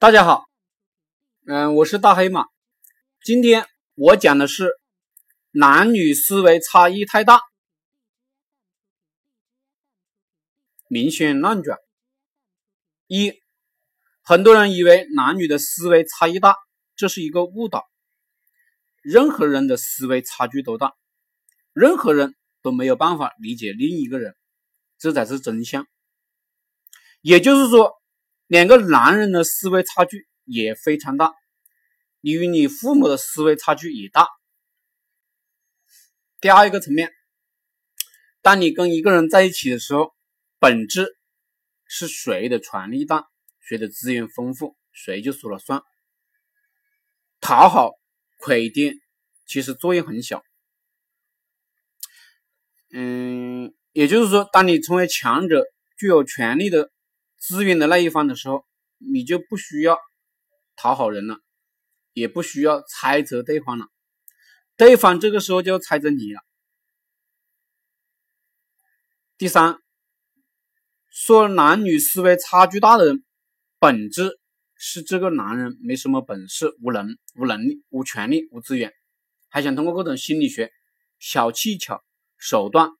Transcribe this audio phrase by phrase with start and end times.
[0.00, 0.48] 大家好，
[1.44, 2.46] 嗯，我是大黑马。
[3.22, 3.66] 今天
[3.96, 4.70] 我讲的是
[5.50, 7.42] 男女思维差异太大，
[10.88, 11.78] 明显乱转。
[13.08, 13.42] 一，
[14.22, 16.56] 很多人以为男女的思维差异大，
[16.96, 17.86] 这是一个误导。
[19.02, 20.94] 任何人的思维差距都大，
[21.74, 24.34] 任何人都没有办法理解另一个人，
[24.96, 25.86] 这才是真相。
[27.20, 27.99] 也就是说。
[28.50, 31.32] 两个男人的思维差距也非常大，
[32.20, 34.26] 你与你父母的思维差距也大。
[36.40, 37.12] 第二一个层面，
[38.42, 40.12] 当你跟一个人在一起的时候，
[40.58, 41.06] 本质
[41.86, 43.28] 是谁的权力大，
[43.60, 45.84] 谁的资源丰富，谁就说了算。
[47.40, 47.92] 讨好、
[48.40, 48.94] 亏欠，
[49.46, 50.42] 其实作用很小。
[52.92, 55.64] 嗯，也就是说，当你成为强者，
[55.96, 56.90] 具有权力的。
[57.40, 58.66] 资源的那一方的时候，
[58.98, 59.98] 你就不需要
[60.76, 61.40] 讨好人了，
[62.12, 63.86] 也不需要猜测对方了，
[64.76, 66.42] 对方这个时候就猜着你了。
[69.38, 69.78] 第三，
[71.08, 73.24] 说男女思维差距大的人，
[73.78, 74.38] 本质
[74.74, 78.92] 是这个男人没什么本事，无能、无能力、无权利、无资源，
[79.48, 80.70] 还想通过各种心理学
[81.18, 82.04] 小技巧
[82.36, 82.90] 手段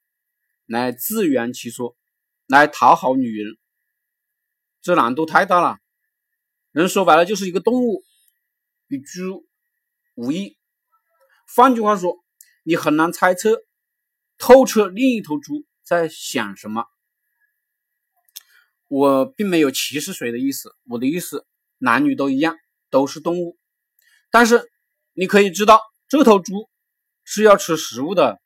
[0.65, 1.95] 来自圆其说，
[2.47, 3.60] 来讨好女人。
[4.81, 5.77] 这难度太大了，
[6.71, 8.03] 人说白了就是一个动物，
[8.87, 9.47] 与猪
[10.15, 10.57] 无异。
[11.55, 12.17] 换句话说，
[12.63, 13.61] 你很难猜测
[14.39, 16.85] 透彻另一头猪在想什么。
[18.87, 21.45] 我并没有歧视谁的意思，我的意思，
[21.77, 22.57] 男女都一样，
[22.89, 23.57] 都是动物。
[24.31, 24.67] 但是
[25.13, 26.67] 你可以知道，这头猪
[27.23, 28.41] 是要吃食物的，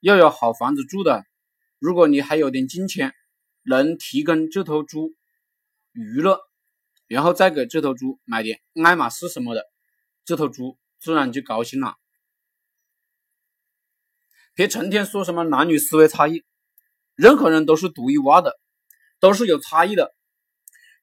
[0.00, 1.22] 要有好房子住的。
[1.78, 3.12] 如果你还有点金钱，
[3.62, 5.14] 能提供这头猪。
[5.96, 6.38] 娱乐，
[7.08, 9.64] 然后再给这头猪买点爱马仕什么的，
[10.24, 11.96] 这头猪自然就高兴了。
[14.54, 16.44] 别成天说什么男女思维差异，
[17.14, 18.58] 任何人都是独一无二的，
[19.20, 20.14] 都是有差异的。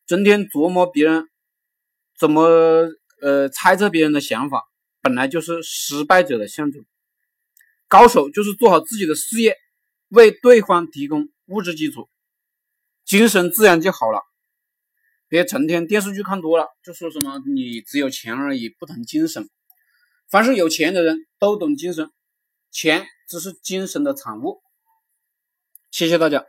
[0.06, 1.30] 整天琢磨别人
[2.20, 2.90] 怎么
[3.22, 4.64] 呃猜测别人的想法，
[5.02, 6.86] 本来就是失败者的象征。
[7.88, 9.56] 高手就是做好自己的事业，
[10.10, 12.10] 为对方提供物质基础，
[13.06, 14.22] 精神自然就好了。
[15.34, 19.50] 别成天电视剧看多了，就说什么你只有钱而已，不懂精神。
[20.30, 22.12] 凡是有钱的人都懂精神，
[22.70, 24.62] 钱只是精神的产物。
[25.90, 26.46] 谢谢大家。